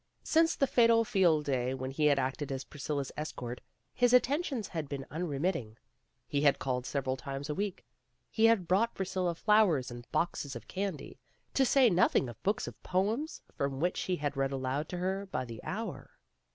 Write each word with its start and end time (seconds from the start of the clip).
Since 0.23 0.55
the 0.55 0.65
fatal 0.65 1.05
Field 1.05 1.45
Day 1.45 1.75
when 1.75 1.91
he 1.91 2.07
had 2.07 2.17
acted 2.17 2.51
as 2.51 2.63
Priscilla's 2.63 3.11
escort, 3.15 3.61
his 3.93 4.13
attentions 4.13 4.67
had 4.69 4.89
been 4.89 5.05
unremitting. 5.11 5.77
He 6.27 6.41
had 6.41 6.57
called 6.57 6.87
several 6.87 7.15
times 7.15 7.51
a 7.51 7.53
week. 7.53 7.85
He 8.31 8.45
had 8.45 8.67
brought 8.67 8.95
Priscilla 8.95 9.35
flowers 9.35 9.91
and 9.91 10.11
boxes 10.11 10.55
of 10.55 10.67
candy, 10.67 11.19
to 11.53 11.65
say 11.67 11.87
nothing 11.87 12.29
of 12.29 12.41
books 12.41 12.65
of 12.65 12.81
poems, 12.81 13.43
from 13.55 13.79
which 13.79 13.99
he 13.99 14.15
had 14.15 14.35
read 14.35 14.51
aloud 14.51 14.89
to 14.89 14.97
her 14.97 15.27
by 15.27 15.45
the 15.45 15.63
hour. 15.63 16.09